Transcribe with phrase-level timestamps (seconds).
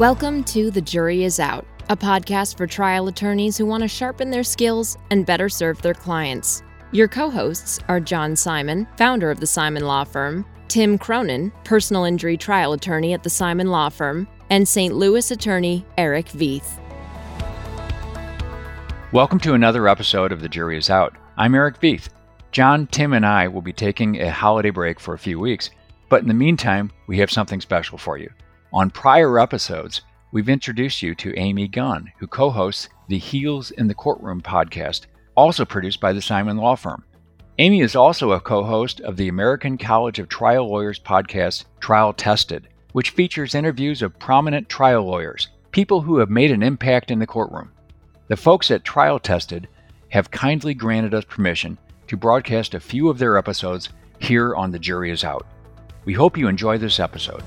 [0.00, 4.30] Welcome to The Jury Is Out, a podcast for trial attorneys who want to sharpen
[4.30, 6.62] their skills and better serve their clients.
[6.90, 12.04] Your co hosts are John Simon, founder of the Simon Law Firm, Tim Cronin, personal
[12.04, 14.94] injury trial attorney at the Simon Law Firm, and St.
[14.94, 16.80] Louis attorney Eric Veith.
[19.12, 21.14] Welcome to another episode of The Jury Is Out.
[21.36, 22.08] I'm Eric Veith.
[22.52, 25.68] John, Tim, and I will be taking a holiday break for a few weeks,
[26.08, 28.30] but in the meantime, we have something special for you.
[28.72, 33.88] On prior episodes, we've introduced you to Amy Gunn, who co hosts the Heels in
[33.88, 37.02] the Courtroom podcast, also produced by the Simon Law Firm.
[37.58, 42.12] Amy is also a co host of the American College of Trial Lawyers podcast, Trial
[42.12, 47.18] Tested, which features interviews of prominent trial lawyers, people who have made an impact in
[47.18, 47.72] the courtroom.
[48.28, 49.66] The folks at Trial Tested
[50.10, 53.88] have kindly granted us permission to broadcast a few of their episodes
[54.20, 55.44] here on The Jury Is Out.
[56.04, 57.42] We hope you enjoy this episode.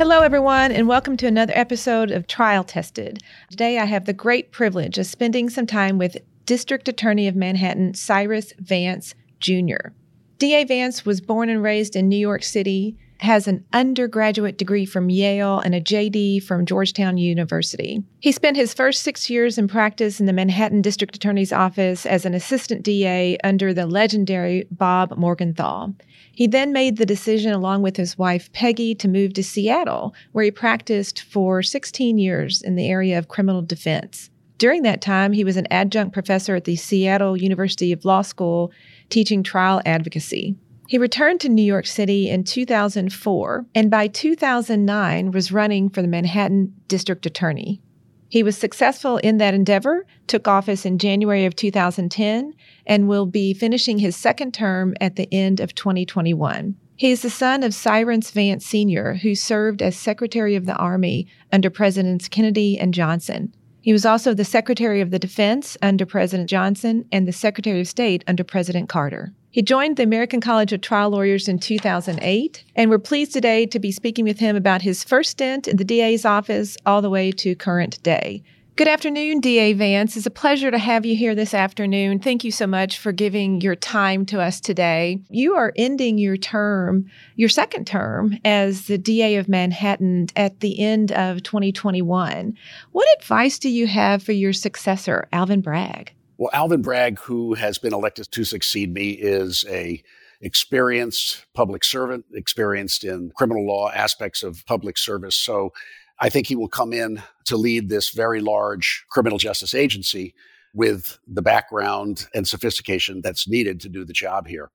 [0.00, 3.22] Hello, everyone, and welcome to another episode of Trial Tested.
[3.50, 7.92] Today, I have the great privilege of spending some time with District Attorney of Manhattan,
[7.92, 9.90] Cyrus Vance Jr.
[10.38, 10.64] D.A.
[10.64, 15.58] Vance was born and raised in New York City has an undergraduate degree from Yale
[15.60, 18.02] and a JD from Georgetown University.
[18.20, 22.24] He spent his first six years in practice in the Manhattan District Attorney's Office as
[22.24, 25.92] an assistant DA under the legendary Bob Morgenthau.
[26.32, 30.44] He then made the decision, along with his wife Peggy, to move to Seattle, where
[30.44, 34.30] he practiced for 16 years in the area of criminal defense.
[34.56, 38.72] During that time, he was an adjunct professor at the Seattle University of Law School
[39.08, 40.56] teaching trial advocacy.
[40.90, 46.08] He returned to New York City in 2004 and by 2009 was running for the
[46.08, 47.80] Manhattan District Attorney.
[48.28, 52.54] He was successful in that endeavor, took office in January of 2010,
[52.86, 56.74] and will be finishing his second term at the end of 2021.
[56.96, 61.28] He is the son of Cyrus Vance Sr., who served as Secretary of the Army
[61.52, 63.54] under Presidents Kennedy and Johnson.
[63.80, 67.86] He was also the Secretary of the Defense under President Johnson and the Secretary of
[67.86, 69.32] State under President Carter.
[69.52, 73.80] He joined the American College of Trial Lawyers in 2008, and we're pleased today to
[73.80, 77.32] be speaking with him about his first stint in the DA's office all the way
[77.32, 78.44] to current day.
[78.76, 80.16] Good afternoon, DA Vance.
[80.16, 82.20] It's a pleasure to have you here this afternoon.
[82.20, 85.18] Thank you so much for giving your time to us today.
[85.30, 90.78] You are ending your term, your second term as the DA of Manhattan at the
[90.78, 92.56] end of 2021.
[92.92, 96.12] What advice do you have for your successor, Alvin Bragg?
[96.40, 100.02] Well, Alvin Bragg, who has been elected to succeed me, is a
[100.40, 105.36] experienced public servant, experienced in criminal law aspects of public service.
[105.36, 105.74] So
[106.18, 110.34] I think he will come in to lead this very large criminal justice agency
[110.72, 114.70] with the background and sophistication that's needed to do the job here.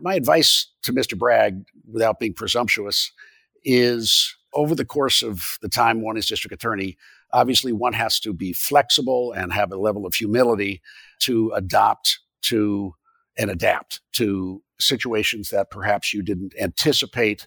[0.00, 1.16] My advice to Mr.
[1.16, 3.12] Bragg, without being presumptuous,
[3.62, 6.96] is over the course of the time one is district attorney,
[7.34, 10.80] obviously one has to be flexible and have a level of humility
[11.20, 12.94] to adopt to
[13.36, 17.46] and adapt to situations that perhaps you didn't anticipate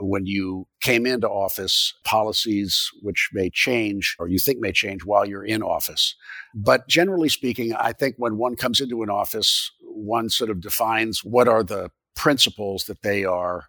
[0.00, 5.26] when you came into office, policies which may change or you think may change while
[5.26, 6.14] you're in office.
[6.54, 11.24] But generally speaking, I think when one comes into an office, one sort of defines
[11.24, 13.64] what are the principles that they are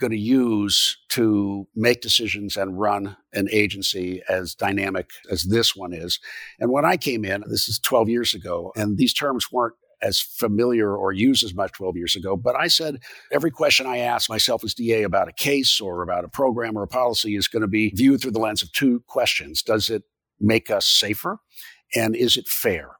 [0.00, 5.92] going to use to make decisions and run an agency as dynamic as this one
[5.92, 6.18] is.
[6.58, 10.20] And when I came in, this is 12 years ago, and these terms weren't as
[10.20, 12.36] familiar or used as much 12 years ago.
[12.36, 13.00] But I said
[13.32, 16.82] every question I ask myself as DA about a case or about a program or
[16.82, 19.62] a policy is going to be viewed through the lens of two questions.
[19.62, 20.02] Does it
[20.40, 21.38] make us safer?
[21.94, 22.96] And is it fair?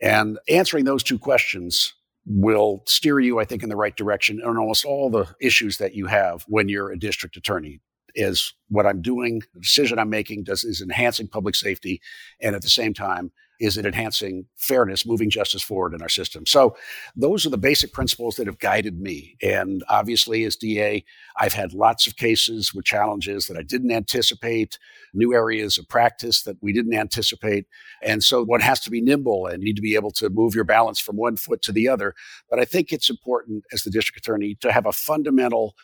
[0.00, 1.94] And answering those two questions
[2.28, 5.94] will steer you, I think, in the right direction on almost all the issues that
[5.94, 7.80] you have when you're a district attorney.
[8.14, 12.00] Is what I'm doing, the decision I'm making, does is enhancing public safety,
[12.40, 16.46] and at the same time is it enhancing fairness, moving justice forward in our system?
[16.46, 16.76] So,
[17.16, 19.36] those are the basic principles that have guided me.
[19.42, 21.04] And obviously, as DA,
[21.36, 24.78] I've had lots of cases with challenges that I didn't anticipate,
[25.12, 27.66] new areas of practice that we didn't anticipate.
[28.02, 30.64] And so, one has to be nimble and need to be able to move your
[30.64, 32.14] balance from one foot to the other.
[32.50, 35.74] But I think it's important as the district attorney to have a fundamental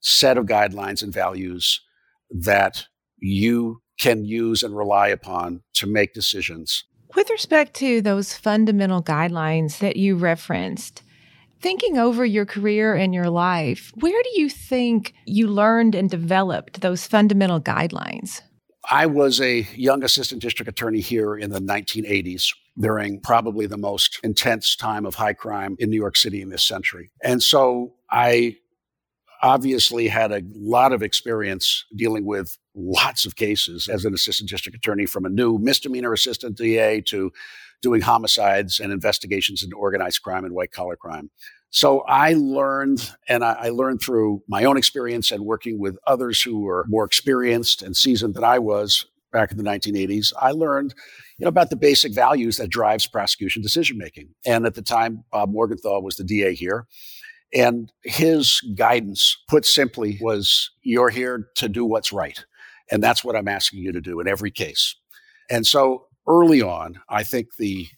[0.00, 1.80] set of guidelines and values
[2.30, 2.86] that
[3.18, 6.84] you can use and rely upon to make decisions
[7.14, 11.02] with respect to those fundamental guidelines that you referenced,
[11.60, 16.80] thinking over your career and your life, where do you think you learned and developed
[16.80, 18.42] those fundamental guidelines?
[18.90, 24.20] I was a young assistant district attorney here in the 1980s during probably the most
[24.22, 27.10] intense time of high crime in New York City in this century.
[27.22, 28.56] And so I
[29.42, 34.76] obviously had a lot of experience dealing with lots of cases as an assistant district
[34.76, 37.30] attorney from a new misdemeanor assistant DA to
[37.82, 41.30] doing homicides and investigations into organized crime and white collar crime.
[41.70, 46.60] So I learned, and I, learned through my own experience and working with others who
[46.60, 50.32] were more experienced and seasoned than I was back in the 1980s.
[50.40, 50.94] I learned,
[51.36, 54.28] you know, about the basic values that drives prosecution decision making.
[54.46, 56.86] And at the time, Bob Morgenthau was the DA here.
[57.52, 62.44] And his guidance, put simply, was you're here to do what's right.
[62.90, 64.96] And that's what I'm asking you to do in every case.
[65.50, 67.88] And so early on, I think the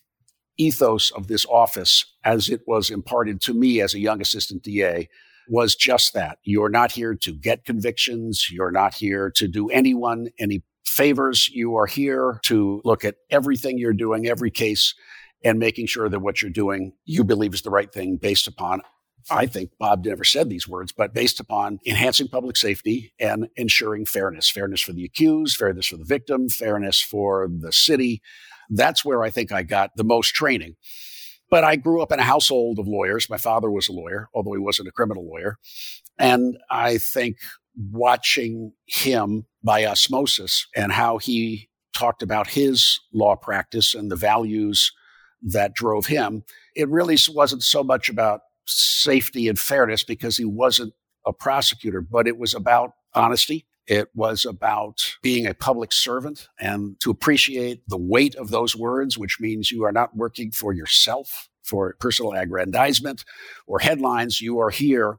[0.58, 5.08] ethos of this office, as it was imparted to me as a young assistant DA,
[5.48, 6.38] was just that.
[6.42, 8.48] You're not here to get convictions.
[8.50, 11.48] You're not here to do anyone any favors.
[11.50, 14.94] You are here to look at everything you're doing, every case,
[15.44, 18.80] and making sure that what you're doing you believe is the right thing based upon.
[19.30, 24.06] I think Bob never said these words, but based upon enhancing public safety and ensuring
[24.06, 28.22] fairness, fairness for the accused, fairness for the victim, fairness for the city,
[28.70, 30.76] that's where I think I got the most training.
[31.50, 33.30] But I grew up in a household of lawyers.
[33.30, 35.58] My father was a lawyer, although he wasn't a criminal lawyer.
[36.18, 37.36] And I think
[37.76, 44.92] watching him by osmosis and how he talked about his law practice and the values
[45.42, 46.42] that drove him,
[46.74, 50.92] it really wasn't so much about safety and fairness because he wasn't
[51.26, 56.98] a prosecutor, but it was about honesty it was about being a public servant and
[57.00, 61.48] to appreciate the weight of those words, which means you are not working for yourself,
[61.62, 63.24] for personal aggrandizement
[63.66, 64.40] or headlines.
[64.40, 65.18] You are here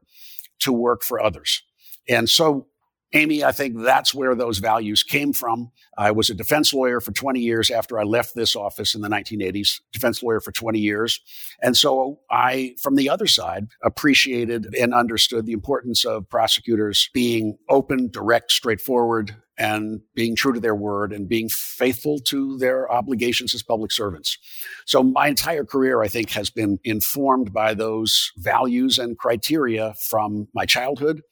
[0.60, 1.62] to work for others.
[2.08, 2.66] And so
[3.14, 5.70] Amy, I think that's where those values came from.
[5.96, 9.08] I was a defense lawyer for 20 years after I left this office in the
[9.08, 11.20] 1980s, defense lawyer for 20 years.
[11.62, 17.56] And so I, from the other side, appreciated and understood the importance of prosecutors being
[17.70, 23.54] open, direct, straightforward, and being true to their word and being faithful to their obligations
[23.54, 24.38] as public servants.
[24.86, 30.46] So my entire career, I think, has been informed by those values and criteria from
[30.54, 31.22] my childhood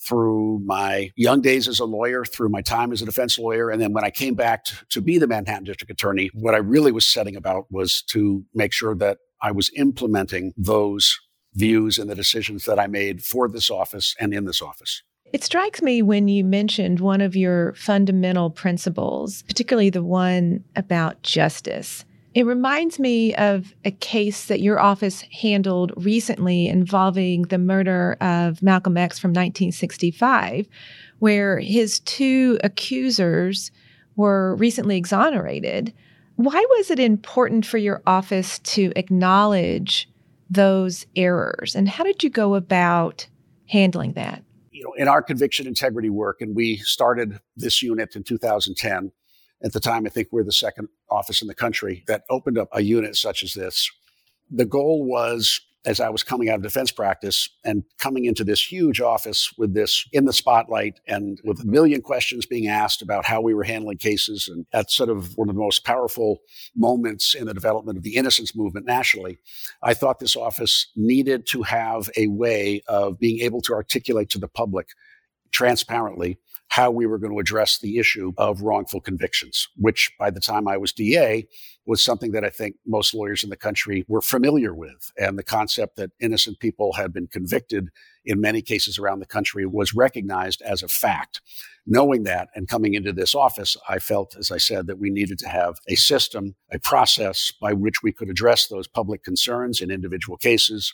[0.00, 3.70] through my young days as a lawyer, through my time as a defense lawyer.
[3.70, 6.58] And then when I came back to, to be the Manhattan District Attorney, what I
[6.58, 11.18] really was setting about was to make sure that I was implementing those
[11.54, 15.02] views and the decisions that I made for this office and in this office.
[15.32, 21.22] It strikes me when you mentioned one of your fundamental principles, particularly the one about
[21.22, 22.04] justice.
[22.36, 28.62] It reminds me of a case that your office handled recently involving the murder of
[28.62, 30.68] Malcolm X from 1965,
[31.18, 33.70] where his two accusers
[34.16, 35.94] were recently exonerated.
[36.34, 40.06] Why was it important for your office to acknowledge
[40.50, 41.74] those errors?
[41.74, 43.28] And how did you go about
[43.70, 44.44] handling that?
[44.72, 49.12] You know, in our conviction integrity work, and we started this unit in 2010,
[49.62, 52.68] at the time, I think we're the second office in the country that opened up
[52.72, 53.90] a unit such as this.
[54.50, 58.60] The goal was, as I was coming out of defense practice and coming into this
[58.60, 63.24] huge office with this in the spotlight and with a million questions being asked about
[63.24, 64.48] how we were handling cases.
[64.48, 66.40] And that's sort of one of the most powerful
[66.74, 69.38] moments in the development of the innocence movement nationally.
[69.82, 74.38] I thought this office needed to have a way of being able to articulate to
[74.38, 74.88] the public
[75.52, 80.40] transparently how we were going to address the issue of wrongful convictions, which by the
[80.40, 81.46] time I was DA
[81.86, 85.12] was something that I think most lawyers in the country were familiar with.
[85.16, 87.88] And the concept that innocent people had been convicted
[88.24, 91.40] in many cases around the country was recognized as a fact.
[91.86, 95.38] Knowing that and coming into this office, I felt, as I said, that we needed
[95.38, 99.92] to have a system, a process by which we could address those public concerns in
[99.92, 100.92] individual cases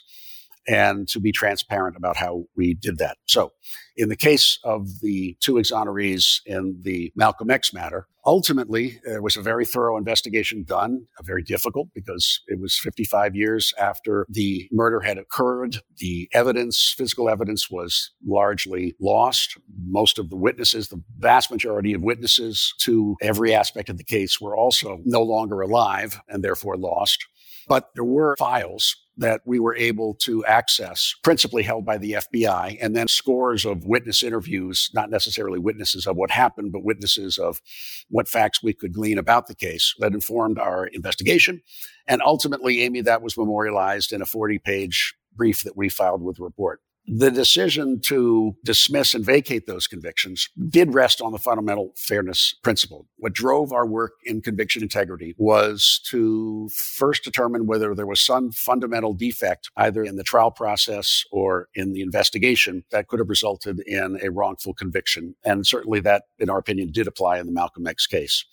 [0.67, 3.17] and to be transparent about how we did that.
[3.25, 3.51] So,
[3.95, 9.37] in the case of the two exonerees in the Malcolm X matter, ultimately there was
[9.37, 15.01] a very thorough investigation done, very difficult because it was 55 years after the murder
[15.01, 15.77] had occurred.
[15.97, 19.57] The evidence, physical evidence, was largely lost.
[19.85, 24.41] Most of the witnesses, the vast majority of witnesses to every aspect of the case,
[24.41, 27.25] were also no longer alive and therefore lost.
[27.67, 32.77] But there were files that we were able to access, principally held by the FBI,
[32.81, 37.61] and then scores of witness interviews, not necessarily witnesses of what happened, but witnesses of
[38.09, 41.61] what facts we could glean about the case that informed our investigation.
[42.07, 46.37] And ultimately, Amy, that was memorialized in a 40 page brief that we filed with
[46.37, 46.81] the report.
[47.05, 53.07] The decision to dismiss and vacate those convictions did rest on the fundamental fairness principle.
[53.17, 58.51] What drove our work in conviction integrity was to first determine whether there was some
[58.51, 63.81] fundamental defect either in the trial process or in the investigation that could have resulted
[63.81, 65.35] in a wrongful conviction.
[65.43, 68.45] And certainly that, in our opinion, did apply in the Malcolm X case.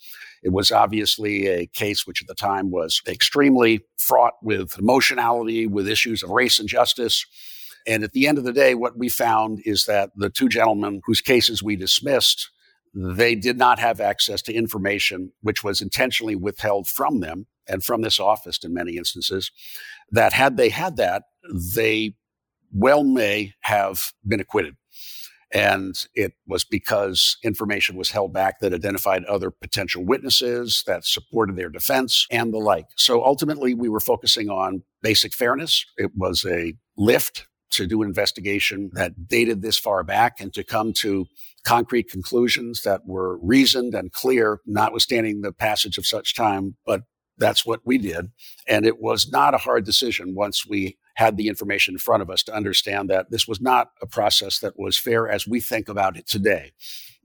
[0.43, 5.87] It was obviously a case which at the time was extremely fraught with emotionality, with
[5.87, 7.25] issues of race and justice
[7.87, 11.01] and at the end of the day, what we found is that the two gentlemen
[11.05, 12.49] whose cases we dismissed,
[12.93, 18.01] they did not have access to information which was intentionally withheld from them and from
[18.01, 19.51] this office in many instances.
[20.11, 21.23] That had they had that,
[21.75, 22.15] they
[22.73, 24.75] well may have been acquitted.
[25.53, 31.57] And it was because information was held back that identified other potential witnesses that supported
[31.57, 32.85] their defense and the like.
[32.95, 35.85] So ultimately, we were focusing on basic fairness.
[35.97, 40.63] It was a lift to do an investigation that dated this far back and to
[40.63, 41.25] come to
[41.63, 46.75] concrete conclusions that were reasoned and clear, notwithstanding the passage of such time.
[46.85, 47.01] But
[47.37, 48.29] that's what we did.
[48.67, 52.29] And it was not a hard decision once we had the information in front of
[52.29, 55.89] us to understand that this was not a process that was fair as we think
[55.89, 56.71] about it today.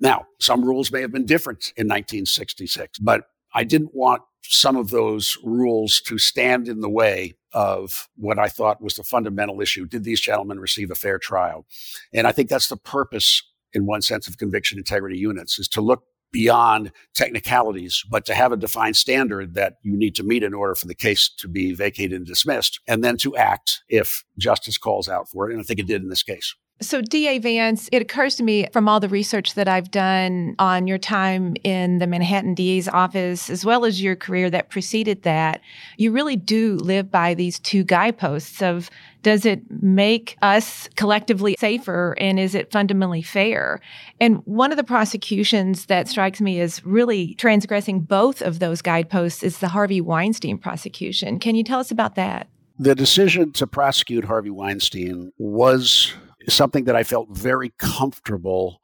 [0.00, 3.24] Now, some rules may have been different in 1966, but
[3.54, 8.48] I didn't want some of those rules to stand in the way of what I
[8.48, 9.86] thought was the fundamental issue.
[9.86, 11.66] Did these gentlemen receive a fair trial?
[12.12, 15.80] And I think that's the purpose, in one sense, of conviction integrity units is to
[15.80, 20.52] look beyond technicalities, but to have a defined standard that you need to meet in
[20.52, 24.76] order for the case to be vacated and dismissed, and then to act if justice
[24.76, 25.52] calls out for it.
[25.52, 26.54] And I think it did in this case.
[26.82, 30.86] So, DA Vance, it occurs to me from all the research that I've done on
[30.86, 35.62] your time in the Manhattan DA's office, as well as your career that preceded that,
[35.96, 38.90] you really do live by these two guideposts of
[39.22, 43.80] does it make us collectively safer and is it fundamentally fair?
[44.20, 49.42] And one of the prosecutions that strikes me as really transgressing both of those guideposts
[49.42, 51.38] is the Harvey Weinstein prosecution.
[51.38, 52.48] Can you tell us about that?
[52.78, 56.12] The decision to prosecute Harvey Weinstein was
[56.48, 58.80] something that I felt very comfortable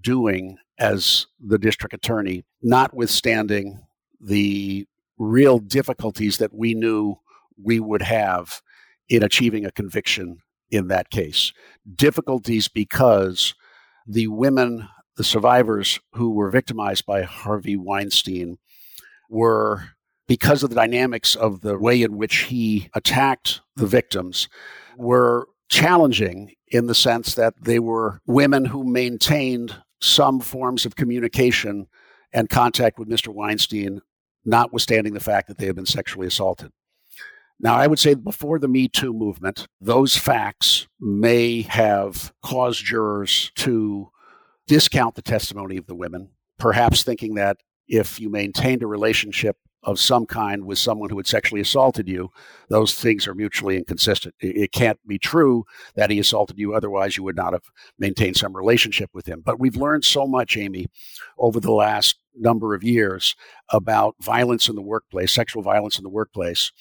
[0.00, 3.80] doing as the district attorney, notwithstanding
[4.20, 4.86] the
[5.18, 7.16] real difficulties that we knew
[7.62, 8.60] we would have
[9.08, 10.38] in achieving a conviction
[10.70, 11.52] in that case.
[11.94, 13.54] Difficulties because
[14.06, 18.58] the women, the survivors who were victimized by Harvey Weinstein,
[19.30, 19.90] were,
[20.26, 24.48] because of the dynamics of the way in which he attacked the victims,
[24.96, 31.86] were challenging in the sense that they were women who maintained some forms of communication
[32.32, 33.28] and contact with Mr.
[33.28, 34.00] Weinstein,
[34.44, 36.70] notwithstanding the fact that they had been sexually assaulted.
[37.60, 43.52] Now, I would say before the Me Too movement, those facts may have caused jurors
[43.56, 44.10] to
[44.66, 50.00] discount the testimony of the women, perhaps thinking that if you maintained a relationship of
[50.00, 52.30] some kind with someone who had sexually assaulted you,
[52.68, 54.34] those things are mutually inconsistent.
[54.40, 55.64] It, can't be true
[55.94, 57.64] that he assaulted you, otherwise, you would not have
[57.98, 59.42] maintained some relationship with him.
[59.44, 60.86] But we've learned so much, Amy,
[61.38, 63.36] over the last number of years
[63.70, 66.72] about violence in the workplace, sexual violence in the workplace,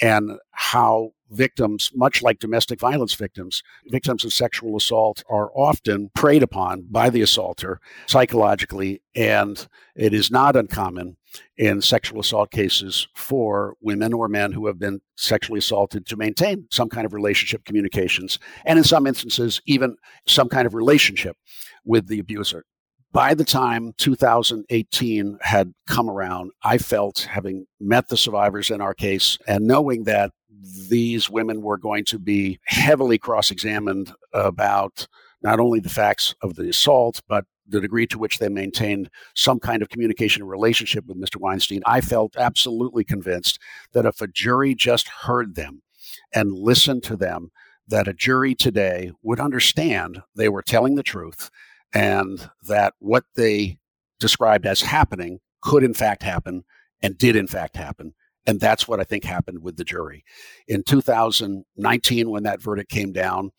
[0.00, 6.42] and how victims, much like domestic violence victims, victims of sexual assault are often preyed
[6.42, 9.02] upon by the assaulter psychologically.
[9.14, 11.16] And it is not uncommon
[11.56, 16.66] in sexual assault cases for women or men who have been sexually assaulted to maintain
[16.70, 21.36] some kind of relationship communications, and in some instances, even some kind of relationship
[21.84, 22.64] with the abuser.
[23.10, 28.92] By the time 2018 had come around, I felt, having met the survivors in our
[28.92, 30.30] case and knowing that
[30.88, 35.06] these women were going to be heavily cross examined about
[35.42, 39.60] not only the facts of the assault, but the degree to which they maintained some
[39.60, 41.40] kind of communication relationship with Mr.
[41.40, 43.58] Weinstein, I felt absolutely convinced
[43.92, 45.82] that if a jury just heard them
[46.34, 47.50] and listened to them,
[47.86, 51.50] that a jury today would understand they were telling the truth
[51.94, 53.78] and that what they
[54.20, 56.64] described as happening could in fact happen
[57.02, 58.14] and did in fact happen.
[58.46, 60.24] And that's what I think happened with the jury.
[60.66, 63.50] In 2019, when that verdict came down,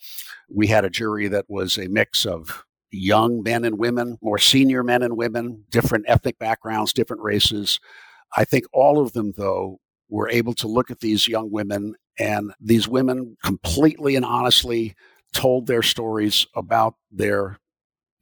[0.49, 4.83] we had a jury that was a mix of young men and women, more senior
[4.83, 7.79] men and women, different ethnic backgrounds, different races.
[8.35, 9.79] I think all of them, though,
[10.09, 14.95] were able to look at these young women, and these women completely and honestly
[15.33, 17.59] told their stories about their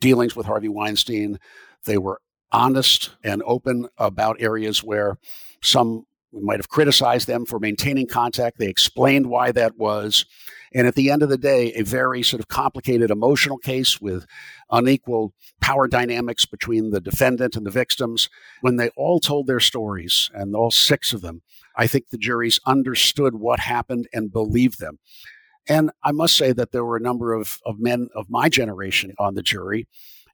[0.02, 1.40] dealings with Harvey Weinstein.
[1.86, 2.20] They were
[2.52, 5.18] honest and open about areas where
[5.62, 8.60] some We might have criticized them for maintaining contact.
[8.60, 10.26] They explained why that was.
[10.74, 14.26] And at the end of the day, a very sort of complicated emotional case with
[14.72, 18.30] unequal power dynamics between the defendant and the victims.
[18.62, 21.42] When they all told their stories, and all six of them,
[21.76, 25.00] I think the juries understood what happened and believed them.
[25.70, 29.14] And I must say that there were a number of, of men of my generation
[29.20, 29.88] on the jury.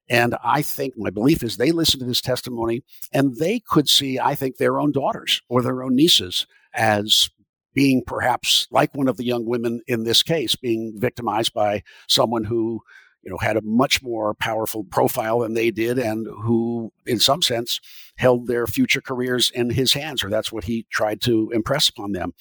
[0.09, 4.19] And I think my belief is they listened to this testimony and they could see,
[4.19, 7.29] I think, their own daughters or their own nieces as
[7.73, 12.43] being perhaps like one of the young women in this case, being victimized by someone
[12.43, 12.81] who
[13.23, 17.41] you know had a much more powerful profile than they did and who in some
[17.41, 17.79] sense
[18.17, 22.11] held their future careers in his hands or that's what he tried to impress upon
[22.11, 22.33] them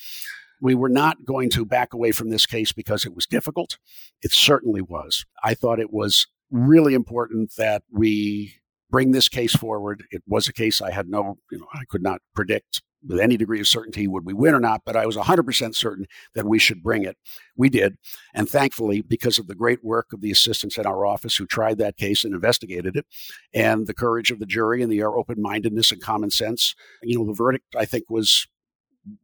[0.63, 3.79] we were not going to back away from this case because it was difficult.
[4.23, 5.27] It certainly was.
[5.43, 8.55] I thought it was really important that we
[8.89, 10.05] bring this case forward.
[10.13, 13.37] It was a case I had no, you know, I could not predict with any
[13.37, 16.59] degree of certainty would we win or not, but I was 100% certain that we
[16.59, 17.17] should bring it.
[17.57, 17.97] We did.
[18.35, 21.79] And thankfully, because of the great work of the assistants in our office who tried
[21.79, 23.07] that case and investigated it,
[23.53, 27.27] and the courage of the jury and the open mindedness and common sense, you know,
[27.27, 28.47] the verdict, I think, was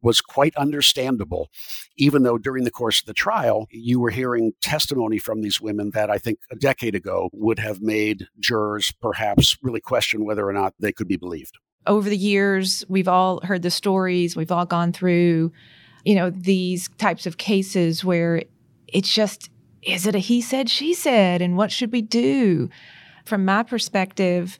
[0.01, 1.49] was quite understandable,
[1.97, 5.91] even though during the course of the trial, you were hearing testimony from these women
[5.91, 10.53] that I think a decade ago would have made jurors perhaps really question whether or
[10.53, 11.57] not they could be believed.
[11.87, 15.51] Over the years, we've all heard the stories, we've all gone through,
[16.03, 18.43] you know, these types of cases where
[18.87, 19.49] it's just,
[19.81, 22.69] is it a he said, she said, and what should we do?
[23.25, 24.59] From my perspective,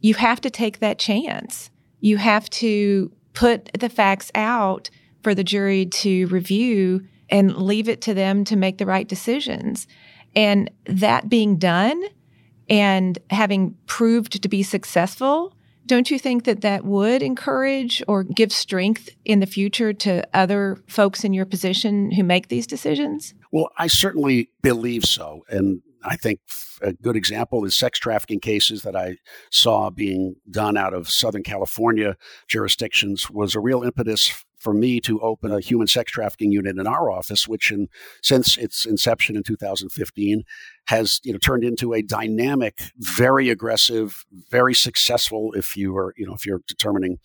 [0.00, 1.70] you have to take that chance.
[2.00, 4.88] You have to put the facts out
[5.22, 9.88] for the jury to review and leave it to them to make the right decisions.
[10.34, 12.00] And that being done
[12.68, 15.52] and having proved to be successful,
[15.86, 20.78] don't you think that that would encourage or give strength in the future to other
[20.88, 23.34] folks in your position who make these decisions?
[23.52, 25.44] Well, I certainly believe so.
[25.48, 26.40] And I think
[26.82, 29.16] a good example is sex trafficking cases that I
[29.50, 32.16] saw being done out of Southern California
[32.48, 36.86] jurisdictions was a real impetus for me to open a human sex trafficking unit in
[36.86, 37.88] our office, which in,
[38.22, 40.42] since its inception in 2015
[40.86, 45.52] has you know turned into a dynamic, very aggressive, very successful.
[45.54, 47.18] If you are you know if you're determining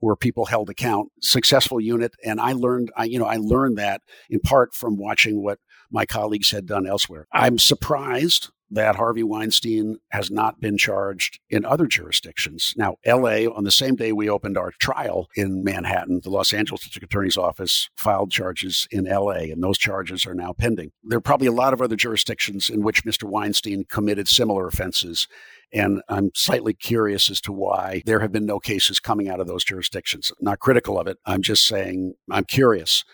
[0.00, 4.02] where people held account, successful unit, and I learned I you know I learned that
[4.28, 5.58] in part from watching what
[5.94, 7.26] my colleagues had done elsewhere.
[7.32, 12.74] I'm surprised that Harvey Weinstein has not been charged in other jurisdictions.
[12.76, 16.82] Now, LA, on the same day we opened our trial in Manhattan, the Los Angeles
[16.82, 20.90] District Attorney's Office filed charges in LA, and those charges are now pending.
[21.04, 23.24] There are probably a lot of other jurisdictions in which Mr.
[23.24, 25.28] Weinstein committed similar offenses.
[25.72, 29.46] And I'm slightly curious as to why there have been no cases coming out of
[29.46, 30.32] those jurisdictions.
[30.40, 31.18] Not critical of it.
[31.24, 33.04] I'm just saying I'm curious.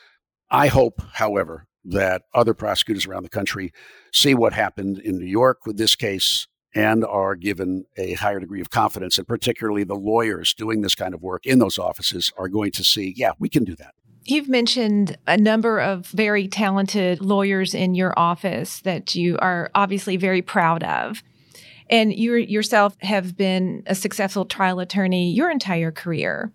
[0.50, 3.72] I hope, however, that other prosecutors around the country
[4.12, 8.60] see what happened in New York with this case and are given a higher degree
[8.60, 9.18] of confidence.
[9.18, 12.84] And particularly the lawyers doing this kind of work in those offices are going to
[12.84, 13.94] see, yeah, we can do that.
[14.24, 20.16] You've mentioned a number of very talented lawyers in your office that you are obviously
[20.16, 21.22] very proud of.
[21.88, 26.52] And you yourself have been a successful trial attorney your entire career.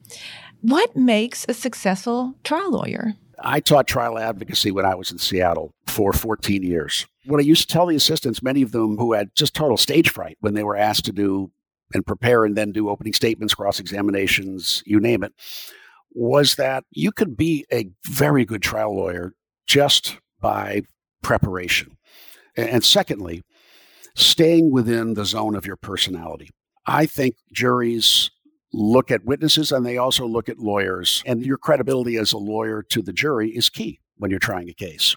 [0.61, 3.15] What makes a successful trial lawyer?
[3.39, 7.05] I taught trial advocacy when I was in Seattle for 14 years.
[7.25, 10.09] What I used to tell the assistants, many of them who had just total stage
[10.09, 11.51] fright when they were asked to do
[11.93, 15.33] and prepare and then do opening statements, cross examinations, you name it,
[16.13, 19.33] was that you could be a very good trial lawyer
[19.67, 20.81] just by
[21.21, 21.97] preparation.
[22.55, 23.43] And secondly,
[24.15, 26.49] staying within the zone of your personality.
[26.87, 28.31] I think juries
[28.75, 31.23] look at witnesses and they also look at lawyers.
[31.25, 34.73] And your credibility as a lawyer to the jury is key when you're trying a
[34.73, 35.15] case.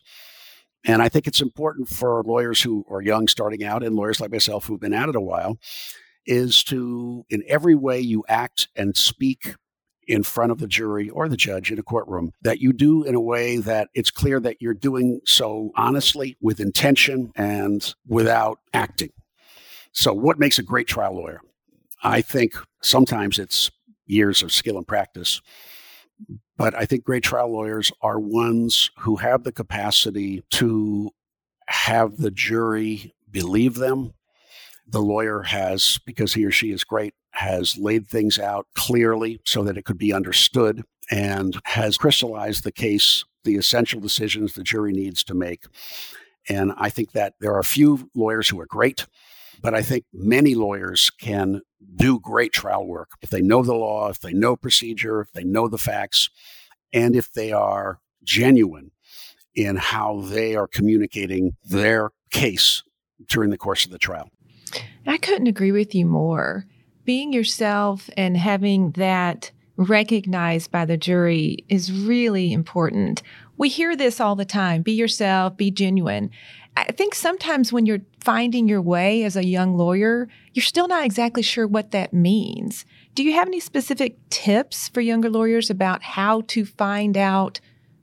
[0.85, 4.31] And I think it's important for lawyers who are young starting out and lawyers like
[4.31, 5.59] myself who've been at it a while
[6.25, 9.55] is to, in every way you act and speak
[10.07, 13.15] in front of the jury or the judge in a courtroom, that you do in
[13.15, 19.11] a way that it's clear that you're doing so honestly, with intention, and without acting.
[19.93, 21.41] So, what makes a great trial lawyer?
[22.03, 23.71] I think sometimes it's
[24.07, 25.41] years of skill and practice.
[26.57, 31.11] But I think great trial lawyers are ones who have the capacity to
[31.69, 34.15] have the jury believe them.
[34.87, 39.63] The lawyer has, because he or she is great, has laid things out clearly so
[39.63, 44.93] that it could be understood and has crystallized the case, the essential decisions the jury
[44.93, 45.65] needs to make.
[46.49, 49.07] And I think that there are a few lawyers who are great
[49.61, 51.63] But I think many lawyers can
[51.95, 55.45] do great trial work if they know the law, if they know procedure, if they
[55.45, 56.31] know the facts,
[56.93, 58.91] and if they are genuine
[59.55, 62.83] in how they are communicating their case
[63.29, 64.31] during the course of the trial.
[65.07, 66.67] I couldn't agree with you more.
[67.05, 73.23] Being yourself and having that recognized by the jury is really important.
[73.57, 76.31] We hear this all the time be yourself, be genuine.
[76.87, 81.05] I think sometimes when you're finding your way as a young lawyer, you're still not
[81.05, 82.85] exactly sure what that means.
[83.15, 87.61] Do you have any specific tips for younger lawyers about how to find out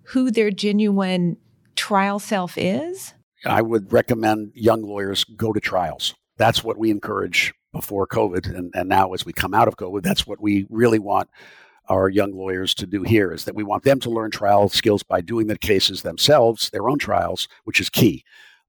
[0.07, 1.37] who their genuine
[1.75, 3.13] trial self is?
[3.45, 6.13] I would recommend young lawyers go to trials.
[6.37, 8.53] That's what we encourage before COVID.
[8.53, 11.29] And, and now, as we come out of COVID, that's what we really want
[11.87, 15.03] our young lawyers to do here is that we want them to learn trial skills
[15.03, 18.23] by doing the cases themselves, their own trials, which is key.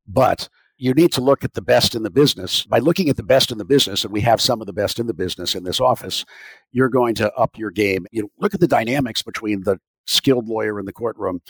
[0.07, 2.65] But you need to look at the best in the business.
[2.65, 4.99] By looking at the best in the business, and we have some of the best
[4.99, 6.25] in the business in this office,
[6.73, 8.07] you're going to up your game.
[8.13, 11.41] You look at the dynamics between the skilled lawyer in the courtroom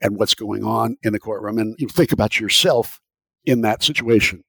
[0.00, 3.00] and what's going on in the courtroom, and you think about yourself
[3.44, 4.44] in that situation.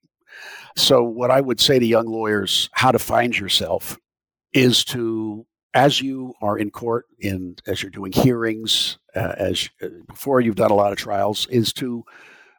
[0.76, 3.98] So, what I would say to young lawyers, how to find yourself,
[4.52, 5.46] is to
[5.76, 10.56] as you are in court, in as you're doing hearings, uh, as uh, before you've
[10.56, 12.04] done a lot of trials, is to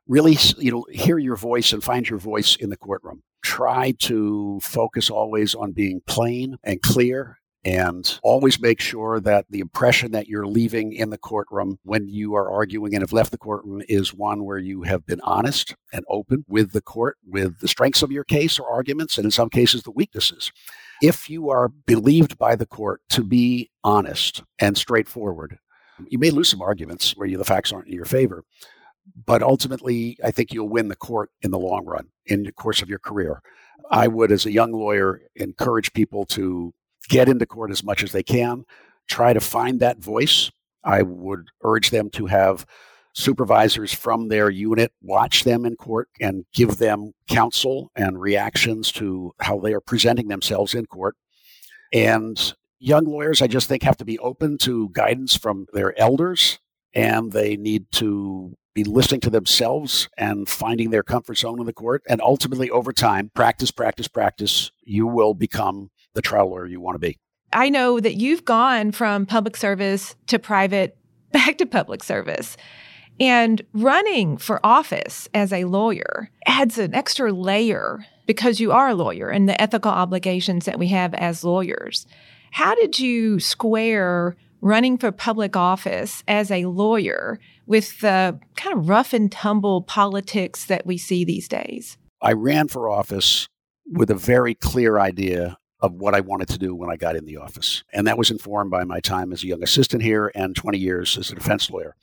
[0.07, 3.23] really you know hear your voice and find your voice in the courtroom.
[3.43, 9.61] Try to focus always on being plain and clear and always make sure that the
[9.61, 13.38] impression that you're leaving in the courtroom when you are arguing and have left the
[13.38, 17.69] courtroom is one where you have been honest and open with the court, with the
[17.69, 20.53] strengths of your case or arguments, and in some cases, the weaknesses.
[21.03, 25.59] If you are believed by the court to be honest and straightforward,
[26.09, 28.45] you may lose some arguments where you, the facts aren't in your favor,
[29.27, 32.83] but ultimately, I think you'll win the court in the long run in the course
[32.83, 33.43] of your career.
[33.90, 36.73] I would, as a young lawyer, encourage people to
[37.09, 38.64] get into court as much as they can,
[39.09, 40.51] try to find that voice.
[40.83, 42.67] I would urge them to have
[43.14, 49.33] supervisors from their unit watch them in court and give them counsel and reactions to
[49.40, 51.17] how they are presenting themselves in court.
[51.93, 56.59] And young lawyers, I just think, have to be open to guidance from their elders
[56.95, 61.73] and they need to be listening to themselves and finding their comfort zone in the
[61.73, 62.03] court.
[62.09, 66.97] And ultimately, over time, practice, practice, practice, you will become the trial lawyer you want
[66.97, 67.19] to be.
[67.53, 70.97] I know that you've gone from public service to private
[71.33, 72.57] back to public service.
[73.21, 78.95] And running for office as a lawyer adds an extra layer because you are a
[78.95, 82.07] lawyer and the ethical obligations that we have as lawyers.
[82.51, 88.88] How did you square running for public office as a lawyer with the kind of
[88.88, 91.98] rough and tumble politics that we see these days?
[92.22, 93.46] I ran for office
[93.87, 97.27] with a very clear idea of what I wanted to do when I got in
[97.27, 97.85] the office.
[97.92, 101.18] And that was informed by my time as a young assistant here and 20 years
[101.18, 101.94] as a defense lawyer.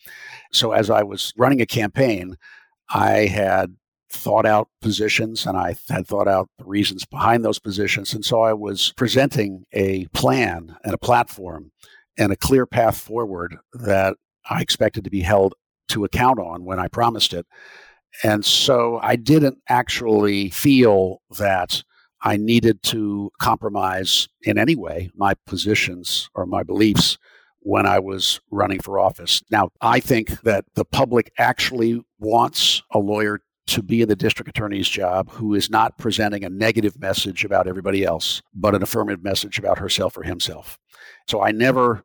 [0.51, 2.37] So as I was running a campaign,
[2.93, 3.75] I had
[4.11, 8.13] thought out positions and I had thought out the reasons behind those positions.
[8.13, 11.71] And so I was presenting a plan and a platform
[12.17, 14.15] and a clear path forward that
[14.49, 15.55] I expected to be held
[15.89, 17.45] to account on when I promised it.
[18.23, 21.83] And so I didn't actually feel that
[22.21, 27.17] I needed to compromise in any way my positions or my beliefs
[27.59, 29.41] when I was running for office.
[29.51, 34.49] Now, I think that the public actually wants a lawyer to be in the district
[34.49, 39.23] attorney's job who is not presenting a negative message about everybody else, but an affirmative
[39.23, 40.79] message about herself or himself.
[41.27, 42.03] So I never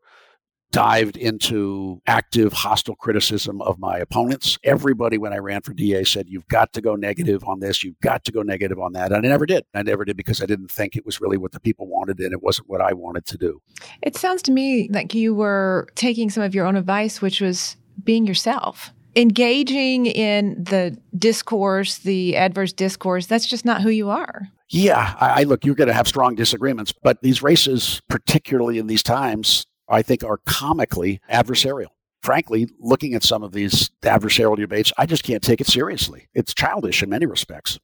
[0.72, 4.58] dived into active hostile criticism of my opponents.
[4.64, 7.98] Everybody, when I ran for DA, said, You've got to go negative on this, you've
[8.00, 9.12] got to go negative on that.
[9.12, 9.64] And I never did.
[9.74, 12.32] I never did because I didn't think it was really what the people wanted and
[12.32, 13.60] it wasn't what I wanted to do.
[14.02, 17.76] It sounds to me like you were taking some of your own advice, which was
[18.04, 18.92] being yourself.
[19.16, 24.48] Engaging in the discourse, the adverse discourse, that's just not who you are.
[24.68, 28.88] Yeah, I, I look, you're going to have strong disagreements, but these races, particularly in
[28.88, 31.88] these times, I think are comically adversarial.
[32.20, 36.28] Frankly, looking at some of these adversarial debates, I just can't take it seriously.
[36.34, 37.78] It's childish in many respects.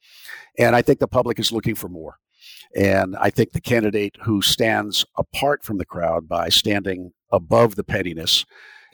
[0.58, 2.16] And I think the public is looking for more.
[2.76, 7.84] And I think the candidate who stands apart from the crowd by standing above the
[7.84, 8.44] pettiness,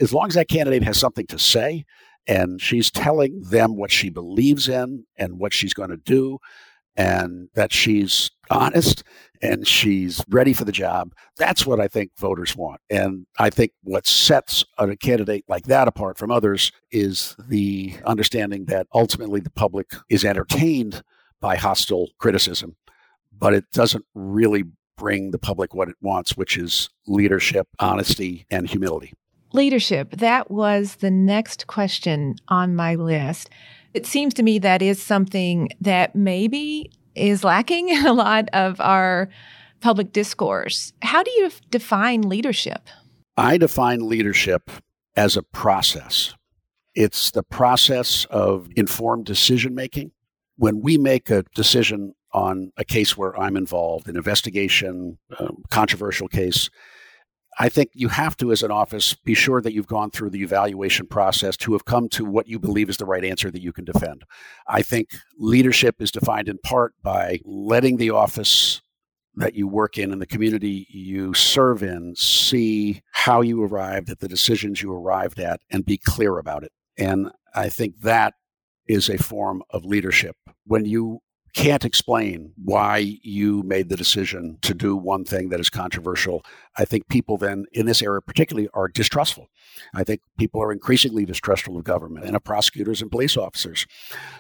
[0.01, 1.85] as long as that candidate has something to say
[2.29, 6.39] and she's telling them what she believes in and what she's going to do,
[6.97, 9.03] and that she's honest
[9.43, 11.13] and she's ready for the job.
[11.37, 12.81] That's what I think voters want.
[12.91, 18.67] And I think what sets a candidate like that apart from others is the understanding
[18.67, 21.03] that ultimately the public is entertained
[21.41, 22.77] by hostile criticism
[23.39, 24.65] but it doesn't really
[24.97, 29.13] bring the public what it wants, which is leadership, honesty, and humility.
[29.53, 30.11] Leadership.
[30.13, 33.51] That was the next question on my list.
[33.95, 38.81] It seems to me that is something that maybe is lacking in a lot of
[38.81, 39.29] our
[39.81, 40.93] public discourse.
[41.03, 42.89] How do you define leadership?
[43.37, 44.71] I define leadership
[45.17, 46.35] as a process.
[46.95, 50.11] It's the process of informed decision making.
[50.57, 56.27] When we make a decision on a case where I'm involved, an investigation, a controversial
[56.27, 56.69] case,
[57.61, 60.43] I think you have to, as an office, be sure that you've gone through the
[60.43, 63.73] evaluation process to have come to what you believe is the right answer that you
[63.73, 64.23] can defend.
[64.69, 68.81] I think leadership is defined in part by letting the office
[69.35, 74.21] that you work in and the community you serve in see how you arrived at
[74.21, 76.73] the decisions you arrived at and be clear about it.
[76.97, 78.35] And I think that
[78.87, 80.37] is a form of leadership.
[80.65, 81.21] When you
[81.55, 86.45] can't explain why you made the decision to do one thing that is controversial,
[86.77, 89.49] I think people then in this area particularly are distrustful.
[89.95, 93.87] I think people are increasingly distrustful of government and of prosecutors and police officers.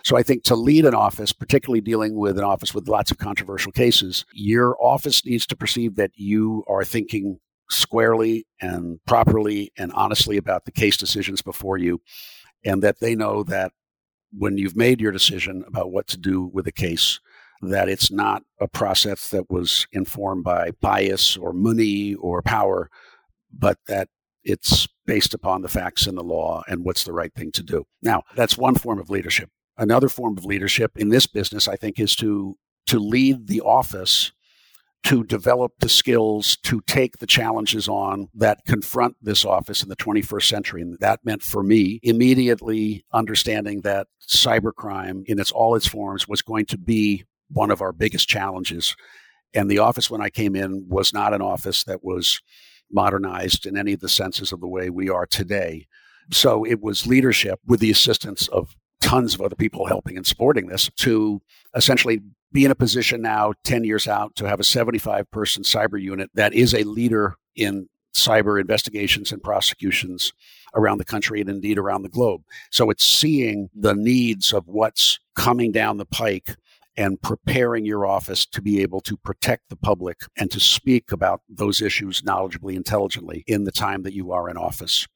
[0.05, 3.19] So I think to lead an office, particularly dealing with an office with lots of
[3.19, 7.39] controversial cases, your office needs to perceive that you are thinking
[7.71, 12.01] squarely and properly and honestly about the case decisions before you
[12.65, 13.73] and that they know that
[14.37, 17.21] when you've made your decision about what to do with a case,
[17.63, 22.91] that it's not a process that was informed by bias or money or power,
[23.53, 24.09] but that
[24.45, 27.85] it's based upon the facts and the law and what's the right thing to do.
[28.03, 29.51] Now, that's one form of leadership.
[29.77, 34.33] Another form of leadership in this business, I think, is to to lead the office
[35.05, 39.97] to develop the skills to take the challenges on that confront this office in the
[39.97, 40.83] 21st century.
[40.83, 46.43] And that meant for me immediately understanding that cybercrime in its all its forms was
[46.43, 48.97] going to be one of our biggest challenges.
[49.55, 52.41] And the office when I came in was not an office that was
[52.91, 55.87] modernized in any of the senses of the way we are today.
[56.31, 60.67] So it was leadership with the assistance of tons of other people helping and supporting
[60.67, 61.41] this to
[61.75, 62.21] essentially
[62.53, 66.31] be in a position now 10 years out to have a 75 person cyber unit
[66.35, 70.33] that is a leader in cyber investigations and prosecutions
[70.75, 72.43] around the country and indeed around the globe.
[72.71, 76.57] So it's seeing the needs of what's coming down the pike
[76.97, 81.43] and preparing your office to be able to protect the public and to speak about
[81.49, 85.07] those issues knowledgeably, intelligently in the time that you are in office.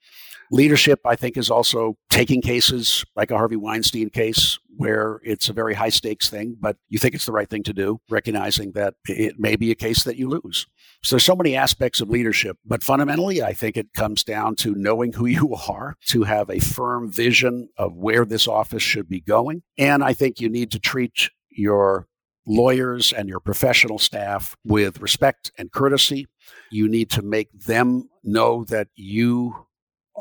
[0.53, 5.55] Leadership, I think, is also taking cases like a Harvey Weinstein case where it's a
[5.55, 8.93] very high stakes thing, but you think it's the right thing to do, recognizing that
[9.09, 10.67] it may be a case that you lose.
[11.03, 14.75] So there's so many aspects of leadership, but fundamentally, I think it comes down to
[14.75, 19.23] knowing who you are, to have a firm vision of where this office should be
[19.23, 19.62] going.
[19.79, 22.09] And I think you need to treat your
[22.47, 26.27] lawyers and your professional staff with respect and courtesy.
[26.71, 29.67] You need to make them know that you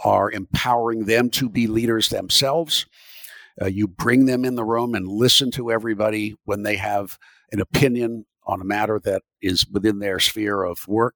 [0.03, 2.85] are empowering them to be leaders themselves.
[3.61, 7.17] Uh, you bring them in the room and listen to everybody when they have
[7.51, 11.15] an opinion on a matter that is within their sphere of work.